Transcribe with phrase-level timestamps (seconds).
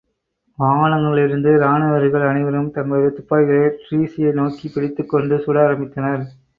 [0.57, 6.23] வாகனங்களிலிருந்த ராணுவ வீரர்கள் அனைவரும் தங்களுடைய துப்பாக்கிகளை டிரீஸியை நோக்கிப் பிடித்துக் கொண்டு சுட ஆரம்பித்தனர்.